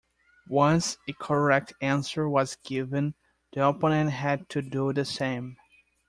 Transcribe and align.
Once 0.49 0.97
a 1.07 1.13
correct 1.13 1.73
answer 1.79 2.27
was 2.27 2.55
given, 2.63 3.13
the 3.53 3.63
opponent 3.63 4.09
had 4.09 4.49
to 4.49 4.59
do 4.59 4.91
the 4.91 5.05
same. 5.05 5.55